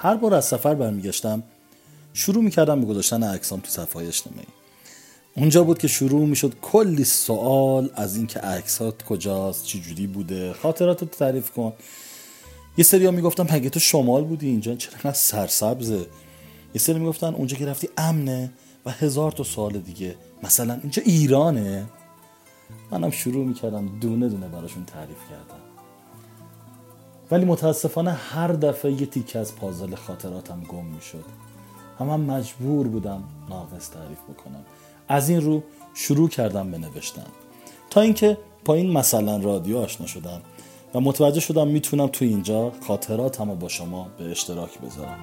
[0.00, 1.42] هر بار از سفر برمیگشتم
[2.12, 4.46] شروع می‌کردم به گذاشتن عکسام تو صفحه اجتماعی.
[5.36, 11.08] اونجا بود که شروع می‌شد کلی سوال از اینکه عکسات کجاست چجوری بوده خاطرات رو
[11.08, 11.72] تعریف کن.
[12.76, 16.06] یه سری ها می‌گفتن مگه تو شمال بودی اینجا؟ چرا سرسبزه؟
[16.74, 18.52] یه سری می‌گفتن اونجا که رفتی امنه
[18.86, 20.14] و هزار تا سوال دیگه.
[20.42, 21.86] مثلا اینجا ایرانه.
[22.90, 25.67] منم شروع می‌کردم دونه دونه براشون تعریف کردم.
[27.30, 31.24] ولی متاسفانه هر دفعه یه تیکه از پازل خاطراتم گم می‌شد.
[31.98, 34.64] هم, هم مجبور بودم ناقص تعریف بکنم.
[35.08, 35.62] از این رو
[35.94, 37.26] شروع کردم به نوشتن.
[37.90, 40.40] تا اینکه پایین مثلا رادیو آشنا شدم
[40.94, 45.18] و متوجه شدم می‌تونم تو اینجا خاطراتم رو با شما به اشتراک بذارم.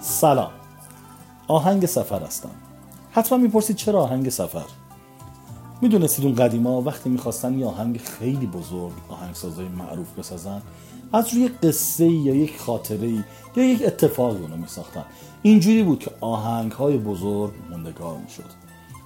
[0.00, 0.50] سلام.
[1.48, 2.50] آهنگ سفر هستم.
[3.12, 4.64] حتما می‌پرسید چرا آهنگ سفر؟
[5.82, 10.62] می‌دونستید اون قدیما وقتی می‌خواستن یه آهنگ خیلی بزرگ آهنگسازای معروف بسازن
[11.12, 13.24] از روی قصه یا یک خاطره
[13.56, 15.04] یا یک اتفاقی اونو میساختن.
[15.42, 18.44] اینجوری بود که آهنگ های بزرگ موندگار می‌شد.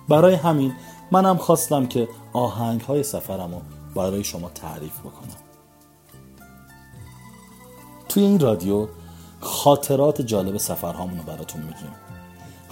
[0.08, 0.72] برای همین
[1.10, 3.60] منم خواستم که آهنگ های سفرم رو
[3.94, 5.36] برای شما تعریف بکنم.
[8.08, 8.88] توی این رادیو
[9.40, 11.90] خاطرات جالب سفرهامون رو براتون میگیم.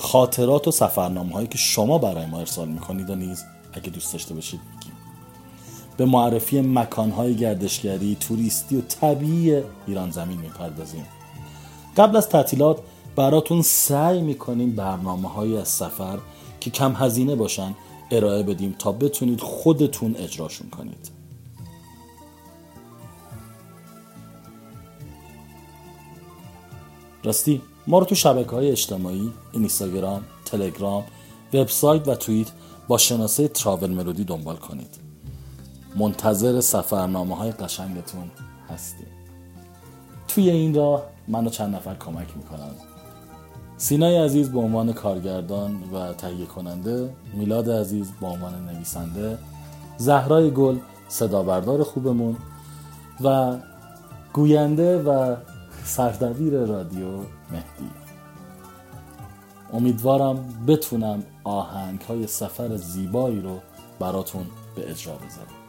[0.02, 4.34] خاطرات و سفرنامه هایی که شما برای ما ارسال می‌کنید و نیز اگه دوست داشته
[4.34, 4.92] باشید میگیم.
[5.96, 11.06] به معرفی مکانهای گردشگری توریستی و طبیعی ایران زمین می‌پردازیم.
[11.96, 12.78] قبل از تعطیلات
[13.16, 16.18] براتون سعی می‌کنیم برنامه های از سفر
[16.60, 17.74] که کم هزینه باشن
[18.10, 21.10] ارائه بدیم تا بتونید خودتون اجراشون کنید.
[27.24, 31.04] راستی؟ ما رو تو شبکه های اجتماعی اینستاگرام، تلگرام،
[31.54, 32.48] وبسایت و توییت
[32.88, 34.96] با شناسه تراول ملودی دنبال کنید.
[35.96, 38.30] منتظر سفرنامه های قشنگتون
[38.68, 39.06] هستیم.
[40.28, 42.70] توی این راه منو چند نفر کمک می‌کنن
[43.76, 49.38] سینای عزیز به عنوان کارگردان و تهیه کننده میلاد عزیز به عنوان نویسنده
[49.98, 50.78] زهرای گل
[51.08, 52.36] صدا بردار خوبمون
[53.20, 53.56] و
[54.32, 55.36] گوینده و
[55.84, 57.18] سردبیر رادیو
[57.50, 57.90] مهدی.
[59.72, 63.60] امیدوارم بتونم آهنگ های سفر زیبایی رو
[64.00, 65.61] براتون به اجرا بذارم.